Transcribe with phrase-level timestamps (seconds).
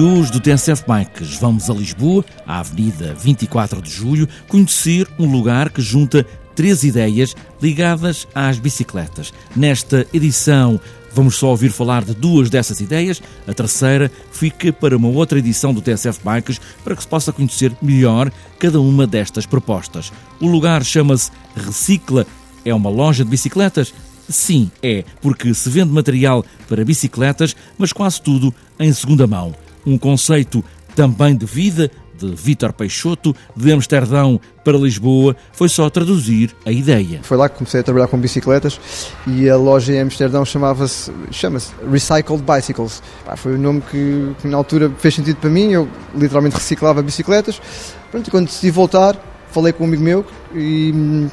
[0.00, 5.70] hoje do TSF Bikes, vamos a Lisboa, à Avenida 24 de Julho, conhecer um lugar
[5.70, 6.24] que junta
[6.54, 9.32] três ideias ligadas às bicicletas.
[9.56, 10.80] Nesta edição,
[11.12, 15.72] vamos só ouvir falar de duas dessas ideias, a terceira fica para uma outra edição
[15.72, 20.12] do TSF Bikes para que se possa conhecer melhor cada uma destas propostas.
[20.40, 22.26] O lugar chama-se Recicla,
[22.64, 23.92] é uma loja de bicicletas
[24.28, 29.54] Sim, é, porque se vende material para bicicletas, mas quase tudo em segunda mão.
[29.88, 30.62] Um conceito
[30.94, 37.20] também de vida de Vítor Peixoto, de Amsterdão para Lisboa, foi só traduzir a ideia.
[37.22, 38.78] Foi lá que comecei a trabalhar com bicicletas
[39.26, 43.02] e a loja em Amsterdão chamava-se, chama-se Recycled Bicycles.
[43.36, 47.62] foi o nome que, que, na altura fez sentido para mim, eu literalmente reciclava bicicletas.
[48.10, 49.16] Pronto, quando decidi voltar,
[49.50, 51.30] falei com um amigo meu e hum,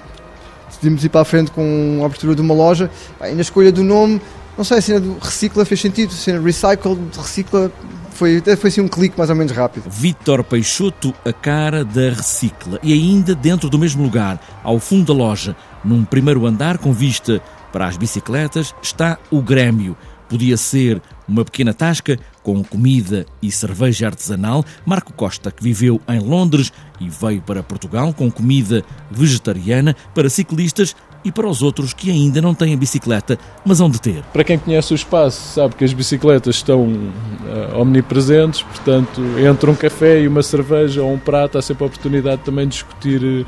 [0.69, 2.89] decidimos ir para a frente com a abertura de uma loja.
[3.21, 4.21] E na escolha do nome,
[4.57, 7.71] não sei, a cena do recicla fez sentido, a cena recycle, recicla,
[8.15, 9.89] foi, foi assim um clique mais ou menos rápido.
[9.89, 12.79] Vítor Peixoto, a cara da Recicla.
[12.81, 17.41] E ainda dentro do mesmo lugar, ao fundo da loja, num primeiro andar com vista
[17.71, 19.97] para as bicicletas, está o Grêmio.
[20.29, 24.63] Podia ser uma pequena tasca com comida e cerveja artesanal.
[24.85, 30.95] Marco Costa, que viveu em Londres e veio para Portugal com comida vegetariana para ciclistas
[31.25, 34.23] e para os outros que ainda não têm bicicleta, mas hão de ter.
[34.31, 39.75] Para quem conhece o espaço, sabe que as bicicletas estão uh, omnipresentes, portanto, entre um
[39.75, 43.45] café e uma cerveja ou um prato, há sempre a oportunidade também de discutir uh,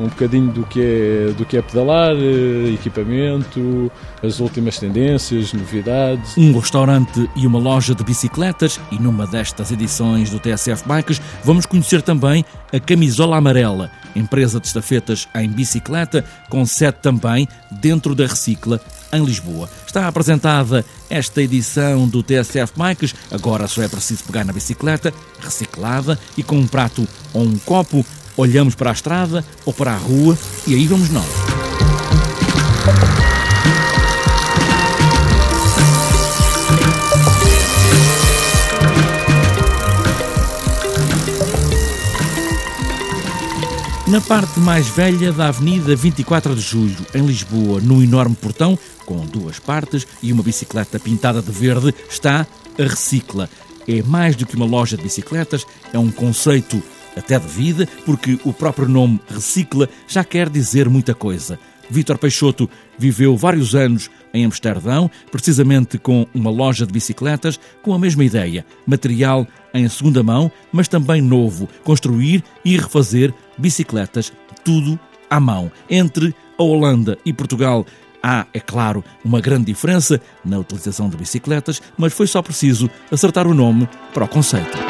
[0.00, 6.36] um bocadinho do que é, do que é pedalar, eh, equipamento, as últimas tendências, novidades.
[6.38, 11.66] Um restaurante e uma loja de bicicletas e numa destas edições do TSF Bikes vamos
[11.66, 18.26] conhecer também a Camisola Amarela, empresa de estafetas em bicicleta, com sede também dentro da
[18.26, 18.80] Recicla,
[19.12, 19.68] em Lisboa.
[19.86, 26.18] Está apresentada esta edição do TSF Bikes, agora só é preciso pegar na bicicleta, reciclada
[26.38, 28.04] e com um prato ou um copo
[28.40, 30.36] olhamos para a estrada ou para a rua
[30.66, 31.26] e aí vamos nós.
[44.08, 48.76] Na parte mais velha da Avenida 24 de Julho, em Lisboa, num enorme portão
[49.06, 52.44] com duas partes e uma bicicleta pintada de verde, está
[52.76, 53.48] a Recicla.
[53.86, 56.82] É mais do que uma loja de bicicletas, é um conceito
[57.16, 61.58] até de vida, porque o próprio nome recicla já quer dizer muita coisa.
[61.90, 67.98] Vítor Peixoto viveu vários anos em Amsterdão, precisamente com uma loja de bicicletas com a
[67.98, 74.32] mesma ideia: material em segunda mão, mas também novo, construir e refazer bicicletas,
[74.64, 75.70] tudo à mão.
[75.88, 77.84] Entre a Holanda e Portugal
[78.22, 83.46] Há, é claro, uma grande diferença na utilização de bicicletas, mas foi só preciso acertar
[83.46, 84.89] o nome para o conceito.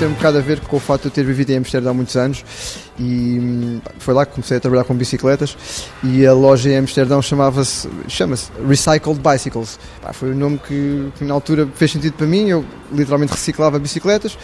[0.00, 1.94] Tem um bocado a ver com o facto de eu ter vivido em Amsterdão há
[1.94, 2.42] muitos anos
[2.98, 5.54] e hum, foi lá que comecei a trabalhar com bicicletas
[6.02, 9.78] e a loja em Amsterdão chamava-se chama-se Recycled Bicycles.
[10.14, 14.38] Foi o nome que, que, na altura fez sentido para mim eu literalmente reciclava bicicletas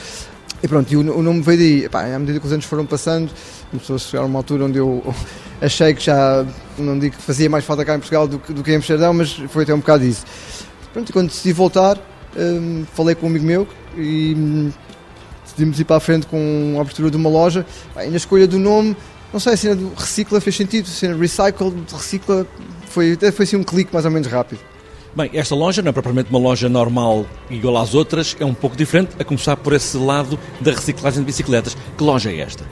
[0.63, 1.85] e pronto, e o, o nome veio daí.
[1.87, 3.31] Epá, à medida que os anos foram passando
[3.71, 5.03] começou a chegar uma altura onde eu
[5.63, 6.45] achei que já
[6.77, 9.33] não digo que fazia mais falta cá em Portugal do, do que em Amsterdão mas
[9.49, 10.27] foi até um bocado isso.
[10.93, 11.97] Pronto, e quando decidi voltar
[12.37, 14.71] hum, falei com um amigo meu e hum,
[15.57, 17.65] decidimos ir para a frente com a abertura de uma loja.
[17.97, 18.95] E na escolha do nome,
[19.33, 22.47] não sei, a cena do recicla fez sentido, a cena recycle, recicla,
[22.89, 24.61] foi, foi assim um clique mais ou menos rápido.
[25.15, 28.77] Bem, esta loja não é propriamente uma loja normal igual às outras, é um pouco
[28.77, 31.75] diferente, a começar por esse lado da reciclagem de bicicletas.
[31.97, 32.65] Que loja é esta?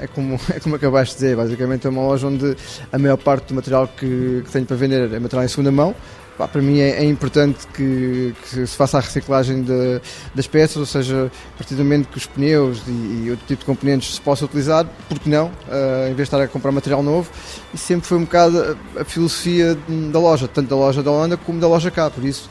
[0.00, 2.56] É como, é como acabaste de dizer, basicamente é uma loja onde
[2.90, 5.94] a maior parte do material que, que tenho para vender é material em segunda mão,
[6.36, 10.00] Pá, para mim é, é importante que, que, se faça a reciclagem de,
[10.34, 13.60] das peças, ou seja, a partir do momento que os pneus e, e outro tipo
[13.60, 17.02] de componentes se possam utilizar, porque não, uh, em vez de estar a comprar material
[17.02, 17.30] novo,
[17.72, 19.76] e sempre foi um bocado a, a, filosofia
[20.12, 22.48] da loja, tanto da loja da Holanda como da loja cá, por isso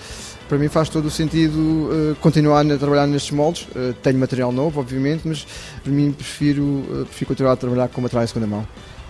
[0.48, 3.64] para mim faz todo o sentido uh, continuar a trabalhar nestes moldes.
[3.76, 5.46] Uh, tenho material novo, obviamente, mas
[5.84, 8.68] para mim prefiro, uh, prefiro continuar a trabalhar com material em segunda mão.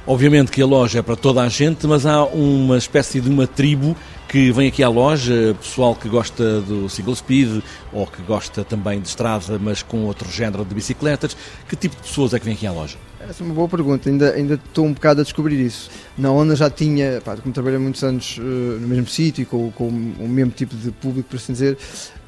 [0.07, 3.47] Obviamente que a loja é para toda a gente, mas há uma espécie de uma
[3.47, 3.97] tribo
[4.27, 9.01] que vem aqui à loja, pessoal que gosta do single speed ou que gosta também
[9.01, 11.35] de estrada, mas com outro género de bicicletas.
[11.67, 12.97] Que tipo de pessoas é que vem aqui à loja?
[13.27, 15.89] Essa é uma boa pergunta, ainda, ainda estou um bocado a descobrir isso.
[16.15, 19.71] Na Onda já tinha, pá, como trabalhei muitos anos uh, no mesmo sítio e com,
[19.71, 21.75] com, o mesmo tipo de público, por assim dizer,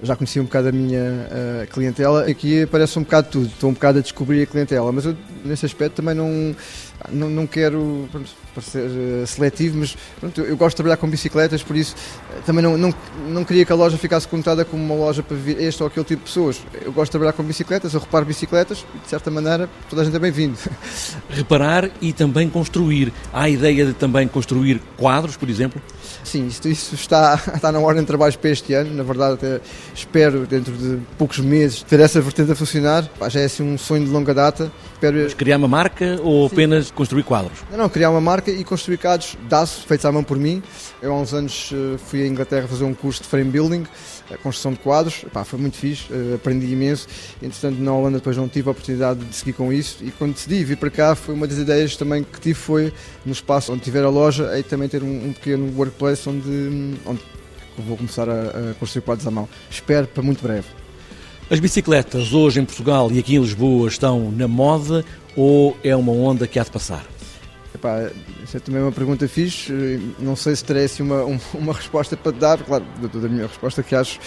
[0.02, 2.26] já conhecia um bocado a minha uh, clientela.
[2.26, 5.16] Aqui aparece um bocado tudo, estou um bocado a descobrir a clientela, mas eu
[5.46, 6.56] nesse aspecto também não,
[7.12, 11.64] não, não quero pronto, parecer uh, seletivo, mas pronto, eu, gosto de trabalhar com bicicletas,
[11.64, 11.96] por isso
[12.46, 12.94] também não, não,
[13.28, 16.06] não queria que a loja ficasse connotada como uma loja para vir este ou aquele
[16.06, 16.62] tipo de pessoas.
[16.82, 20.06] Eu gosto de trabalhar com bicicletas, eu reparo bicicletas e de certa maneira toda a
[20.06, 20.58] gente é bem-vindo.
[21.30, 23.14] Reparar e também construir.
[23.32, 25.82] Há a ideia de também construir quadros, por exemplo?
[26.24, 28.94] Sim, isso, está, está na ordem de trabalhos para este ano.
[28.94, 29.62] Na verdade, até
[29.94, 33.10] espero, dentro de poucos meses, ter essa vertente a funcionar.
[33.30, 34.72] Já é assim um sonho de longa data.
[34.94, 35.24] Espero...
[35.24, 36.56] Mas criar uma marca ou Sim.
[36.56, 37.60] apenas construir quadros?
[37.72, 40.62] Não, não, criar uma marca e construir quadros, daço, feitos à mão por mim.
[41.02, 43.86] Eu há uns anos eh, fui à Inglaterra fazer um curso de frame building,
[44.32, 45.24] a construção de quadros.
[45.24, 47.08] Epá, foi muito fixe, eh, aprendi imenso.
[47.42, 49.98] Entretanto, na Holanda depois não tive a oportunidade de seguir com isso.
[50.02, 52.92] E quando decidi vir para cá, foi uma das ideias também que tive foi
[53.26, 57.20] no espaço onde tiver a loja, aí também ter um, um pequeno workplace onde, onde
[57.78, 59.50] vou começar a, a construir quadros à mão.
[59.70, 60.68] Espero para muito breve.
[61.50, 65.04] As bicicletas hoje em Portugal e aqui em Lisboa estão na moda
[65.36, 67.06] ou é uma onda que há de passar?
[67.78, 68.10] Epá,
[68.44, 69.72] essa é também uma pergunta fixe.
[70.18, 72.58] Não sei se terei assim, uma, uma resposta para te dar.
[72.58, 72.84] Claro,
[73.14, 74.20] da minha resposta que acho.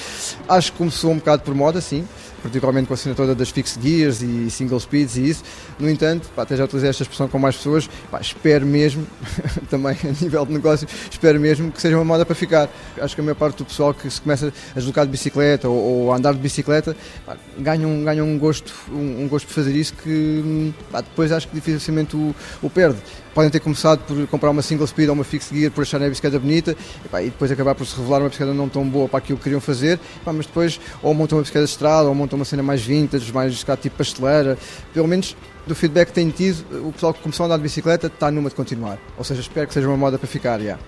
[0.49, 2.07] Acho que começou um bocado por moda, sim
[2.43, 5.45] particularmente com a cena toda das fixed gears e single speeds e isso.
[5.79, 9.07] No entanto, pá, até já utilizei esta expressão com mais pessoas, pá, espero mesmo,
[9.71, 12.69] também a nível de negócio, espero mesmo que seja uma moda para ficar.
[13.01, 15.77] Acho que a maior parte do pessoal que se começa a deslocar de bicicleta ou,
[15.77, 19.55] ou a andar de bicicleta pá, ganha, um, ganha um, gosto, um, um, gosto por
[19.55, 22.99] fazer isso que pá, depois acho que dificilmente o, o perde
[23.41, 26.11] podem ter começado por comprar uma single speed ou uma fixed gear por acharem a
[26.11, 26.77] bicicleta bonita
[27.11, 29.45] e, e, depois acabar por se revelar uma bicicleta não tão boa para aquilo que
[29.45, 32.63] queriam fazer, mas depois ou montam uma bicicleta de estrada ou montam monta uma cena
[32.63, 34.59] mais vintage, mais cá, tipo pasteleira.
[34.93, 35.35] Pelo menos
[35.67, 38.51] do feedback que tenho tido, o pessoal que começou a andar de bicicleta está numa
[38.51, 38.99] de continuar.
[39.17, 40.61] Ou seja, espero que seja uma moda para ficar.
[40.61, 40.79] Yeah.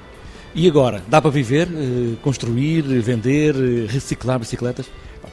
[0.54, 4.84] E agora, dá para viver, eh, construir, vender, eh, reciclar bicicletas?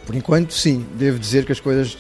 [0.06, 0.86] Por enquanto, sim.
[0.96, 1.98] Devo dizer que as coisas,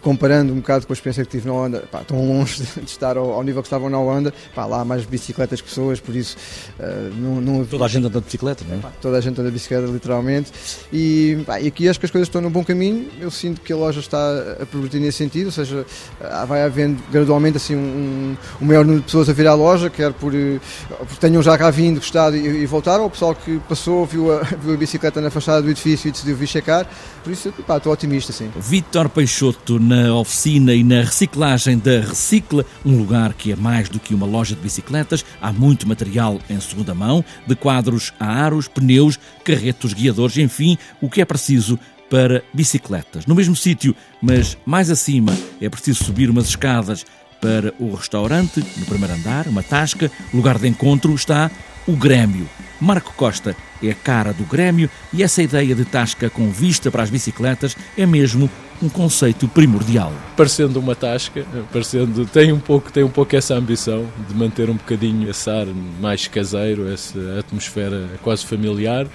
[0.00, 3.16] comparando um bocado com a experiência que tive na Holanda, pá, estão longe de estar
[3.16, 4.32] ao, ao, nível que estavam na Holanda.
[4.54, 6.36] Pá, lá há mais bicicletas que pessoas, por isso
[6.78, 8.78] uh, não, não, Toda a gente anda de bicicleta, não é?
[8.78, 10.52] Pá, toda a gente anda de bicicleta, literalmente.
[10.92, 13.08] E, pá, e aqui acho que as coisas estão no bom caminho.
[13.20, 15.86] Eu sinto que a loja está a progredir nesse sentido, ou seja,
[16.20, 19.90] uh, vai havendo gradualmente assim, um, um, maior número de pessoas a vir à loja,
[19.90, 23.34] quer por, uh, por tenham já cá vindo, gostado e, e voltaram, ou o pessoal
[23.34, 26.86] que passou, viu a, viu a bicicleta na fachada do edifício e decidiu vir checar.
[27.22, 28.50] Por isso, pá, estou otimista, sim.
[28.56, 33.98] Vítor Peixoto, na oficina e na reciclagem da Recicla, um lugar que é mais do
[33.98, 38.68] que uma loja de bicicletas, há muito material em segunda mão, de quadros a aros,
[38.68, 41.76] pneus, carretos, guiadores, enfim, o que é preciso
[42.08, 43.26] para bicicletas.
[43.26, 47.04] No mesmo sítio, mas mais acima, é preciso subir umas escadas
[47.40, 51.50] para o restaurante, no primeiro andar, uma tasca, lugar de encontro, está
[51.84, 52.48] o Grêmio.
[52.80, 57.02] Marco Costa é a cara do Grêmio e essa ideia de tasca com vista para
[57.02, 58.48] as bicicletas é mesmo
[58.82, 60.12] um conceito primordial.
[60.36, 64.76] Parecendo uma tasca, parecendo, tem um pouco, tem um pouco essa ambição de manter um
[64.76, 65.66] bocadinho esse ar
[66.00, 69.06] mais caseiro, essa atmosfera quase familiar,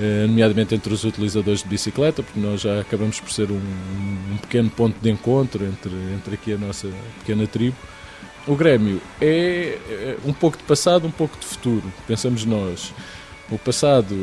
[0.00, 3.60] eh, nomeadamente entre os utilizadores de bicicleta, porque nós já acabamos por ser um,
[4.32, 6.88] um pequeno ponto de encontro entre, entre aqui a nossa
[7.20, 7.76] pequena tribo
[8.46, 12.92] o Grêmio é, é um pouco de passado, um pouco de futuro, pensamos nós.
[13.50, 14.16] O passado,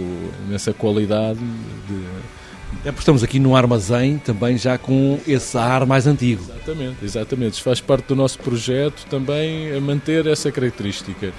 [0.48, 2.39] nessa qualidade de.
[2.86, 6.44] É porque estamos aqui num armazém também já com esse ar mais antigo.
[6.44, 7.54] Exatamente, exatamente.
[7.54, 11.34] Isso faz parte do nosso projeto também manter essa característica.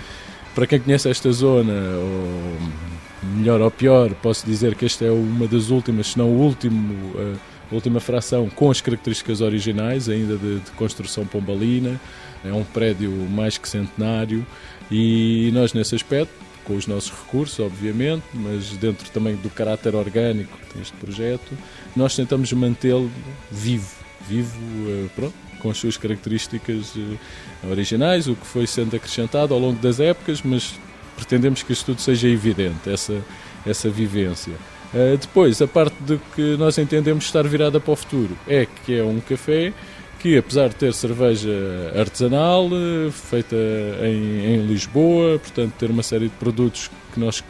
[0.54, 2.58] Para quem conhece esta zona, ou
[3.36, 7.12] melhor ou pior, posso dizer que esta é uma das últimas, se não o último,
[7.70, 12.00] a última fração com as características originais, ainda de, de construção pombalina
[12.44, 14.44] é um prédio mais que centenário
[14.90, 16.32] e nós nesse aspecto,
[16.70, 21.52] com os nossos recursos, obviamente, mas dentro também do caráter orgânico deste projeto,
[21.96, 23.10] nós tentamos mantê-lo
[23.50, 23.90] vivo,
[24.28, 29.58] vivo, eh, pronto, com as suas características eh, originais, o que foi sendo acrescentado ao
[29.58, 30.78] longo das épocas, mas
[31.16, 33.20] pretendemos que isto tudo seja evidente, essa,
[33.66, 34.52] essa vivência.
[34.94, 38.96] Uh, depois, a parte de que nós entendemos estar virada para o futuro é que
[38.96, 39.72] é um café
[40.20, 41.50] que apesar de ter cerveja
[41.98, 43.56] artesanal, eh, feita
[44.02, 47.42] em, em, Lisboa, portanto ter uma série de produtos que nós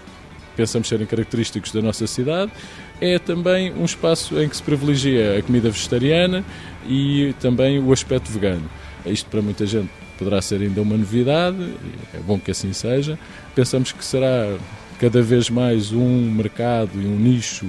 [0.57, 2.53] pensamos serem característicos da nossa cidade,
[3.01, 6.45] é também um espaço em que se privilegia a comida vegetariana
[6.87, 8.71] e também o aspecto vegano.
[9.05, 11.75] Isto para muita gente poderá ser ainda uma novidade,
[12.15, 13.19] é bom que assim seja.
[13.55, 14.57] Pensamos que será
[15.01, 17.67] cada vez mais um mercado e um nicho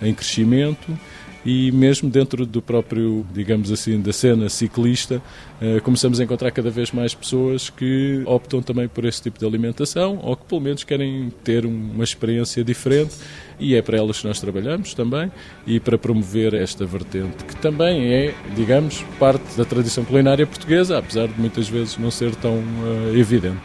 [0.00, 0.96] em crescimento
[1.44, 5.20] e mesmo dentro do próprio, digamos assim, da cena ciclista,
[5.60, 9.44] eh, começamos a encontrar cada vez mais pessoas que optam também por esse tipo de
[9.44, 13.14] alimentação ou que pelo menos querem ter uma experiência diferente
[13.58, 15.30] e é para elas que nós trabalhamos também
[15.66, 21.28] e para promover esta vertente, que também é, digamos, parte da tradição culinária portuguesa, apesar
[21.28, 23.58] de muitas vezes não ser tão uh, evidente.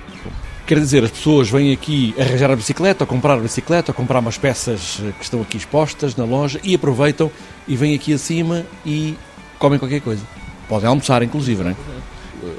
[0.69, 4.19] Quer dizer, as pessoas vêm aqui arranjar a bicicleta, ou comprar a bicicleta, ou comprar
[4.19, 7.31] umas peças que estão aqui expostas na loja e aproveitam
[7.69, 9.15] e vêm aqui acima e
[9.57, 10.23] comem qualquer coisa.
[10.67, 11.75] Podem almoçar, inclusive, não é?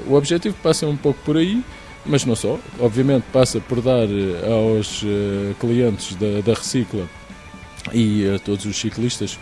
[0.07, 1.63] O objetivo passa um pouco por aí,
[2.05, 2.57] mas não só.
[2.79, 7.07] Obviamente passa por dar eh, aos uh, clientes da, da Recicla
[7.93, 9.37] e a todos os ciclistas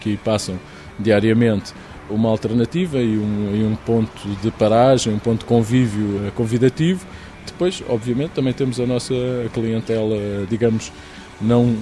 [0.00, 0.58] que passam
[0.98, 1.72] diariamente
[2.10, 7.06] uma alternativa e um, e um ponto de paragem, um ponto de convívio convidativo
[7.46, 9.14] depois, obviamente, também temos a nossa
[9.52, 10.16] clientela,
[10.48, 10.92] digamos,
[11.40, 11.76] não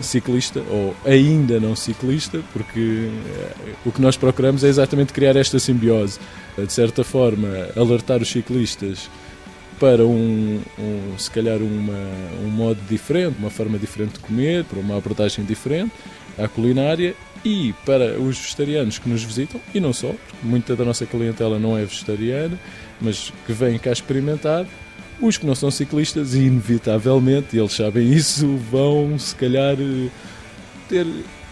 [0.00, 5.58] ciclista ou ainda não ciclista, porque eh, o que nós procuramos é exatamente criar esta
[5.58, 6.18] simbiose,
[6.56, 9.08] de certa forma, alertar os ciclistas
[9.78, 12.08] para um, um se calhar uma,
[12.42, 15.92] um modo diferente, uma forma diferente de comer, para uma abordagem diferente
[16.38, 20.84] à culinária e para os vegetarianos que nos visitam, e não só, porque muita da
[20.84, 22.58] nossa clientela não é vegetariana,
[23.00, 24.66] mas que vêm cá experimentar,
[25.20, 29.76] os que não são ciclistas, inevitavelmente, e eles sabem isso, vão se calhar
[30.88, 31.06] ter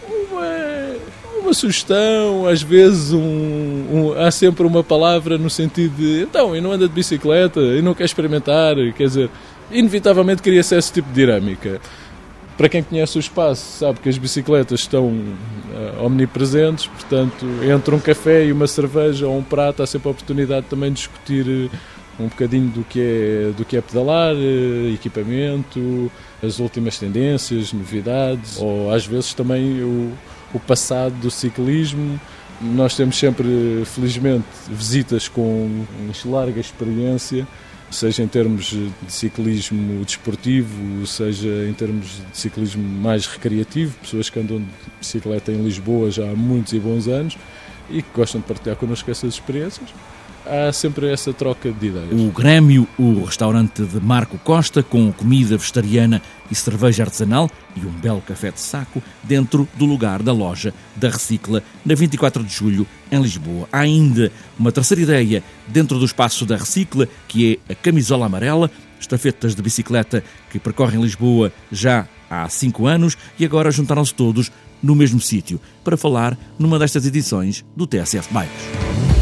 [0.07, 6.55] uma, uma sugestão, às vezes um, um, há sempre uma palavra no sentido de então,
[6.55, 9.31] e não anda de bicicleta, e não quer experimentar, quer dizer,
[9.71, 11.81] inevitavelmente cria-se esse tipo de dinâmica.
[12.57, 17.99] Para quem conhece o espaço, sabe que as bicicletas estão uh, omnipresentes, portanto, entre um
[17.99, 21.71] café e uma cerveja ou um prato, há sempre a oportunidade também de discutir uh,
[22.19, 26.11] um bocadinho do que é, do que é pedalar, eh, equipamento,
[26.43, 30.13] as últimas tendências, novidades, ou às vezes também o,
[30.53, 32.21] o passado do ciclismo.
[32.61, 35.85] Nós temos sempre, felizmente, visitas com
[36.25, 37.47] larga experiência,
[37.91, 44.39] seja em termos de ciclismo desportivo, seja em termos de ciclismo mais recreativo, pessoas que
[44.39, 44.67] andam de
[45.01, 47.37] bicicleta em Lisboa já há muitos e bons anos
[47.91, 49.91] e que gostam de partilhar connosco essas experiências
[50.47, 52.13] há sempre essa troca de ideias.
[52.13, 57.91] O Grêmio, o restaurante de Marco Costa, com comida vegetariana e cerveja artesanal e um
[57.91, 62.87] belo café de saco, dentro do lugar da loja da Recicla, na 24 de julho,
[63.11, 63.69] em Lisboa.
[63.73, 68.71] Há ainda uma terceira ideia dentro do espaço da Recicla, que é a camisola amarela,
[69.01, 74.51] estafetas de bicicleta que percorrem Lisboa já há cinco anos e agora juntaram-se todos
[74.83, 79.14] no mesmo sítio para falar numa destas edições do TSF Bikes.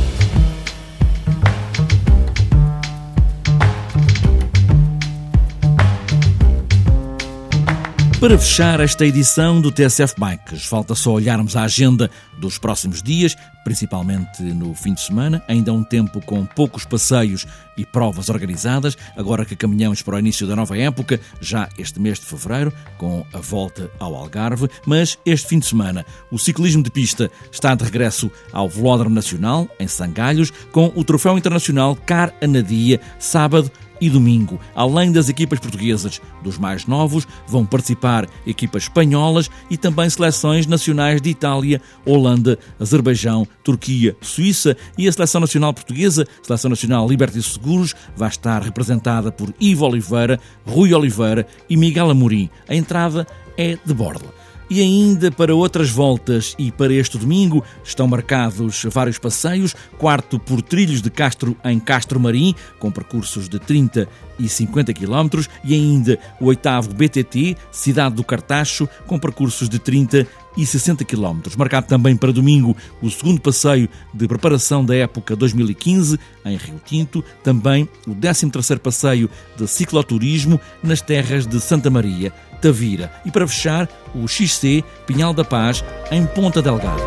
[8.22, 13.34] Para fechar esta edição do TSF Bikes, falta só olharmos a agenda dos próximos dias,
[13.64, 15.42] principalmente no fim de semana.
[15.48, 17.44] Ainda um tempo com poucos passeios
[17.76, 22.20] e provas organizadas, agora que caminhamos para o início da nova época, já este mês
[22.20, 24.68] de fevereiro, com a volta ao Algarve.
[24.86, 29.68] Mas este fim de semana, o ciclismo de pista está de regresso ao Velódromo Nacional,
[29.80, 33.68] em Sangalhos, com o Troféu Internacional Car Anadia, sábado
[34.02, 34.58] e domingo.
[34.74, 41.22] Além das equipas portuguesas, dos mais novos, vão participar equipas espanholas e também seleções nacionais
[41.22, 47.94] de Itália, Holanda, Azerbaijão, Turquia, Suíça e a seleção nacional portuguesa, seleção nacional Liberty Seguros,
[48.16, 52.50] vai estar representada por Ivo Oliveira, Rui Oliveira e Miguel Amorim.
[52.68, 53.24] A entrada
[53.56, 54.41] é de borla.
[54.70, 60.62] E ainda para outras voltas e para este domingo estão marcados vários passeios, quarto por
[60.62, 66.18] trilhos de Castro em Castro Marim, com percursos de 30 e 50 km, e ainda
[66.40, 70.26] o oitavo BTT, Cidade do Cartacho, com percursos de 30
[70.56, 71.40] e 60 km.
[71.56, 77.24] Marcado também para domingo o segundo passeio de preparação da época 2015 em Rio Tinto,
[77.42, 83.88] também o 13º passeio de cicloturismo nas terras de Santa Maria, Tavira e para fechar
[84.14, 87.02] o XC Pinhal da Paz em Ponta Delgada.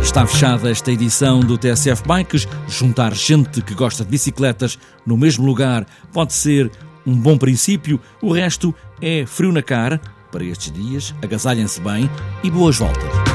[0.00, 2.46] Está fechada esta edição do TSF Bikes.
[2.68, 6.70] Juntar gente que gosta de bicicletas no mesmo lugar pode ser
[7.04, 8.00] um bom princípio.
[8.22, 10.00] O resto é frio na cara.
[10.30, 12.08] Para estes dias, agasalhem-se bem
[12.44, 13.33] e boas voltas.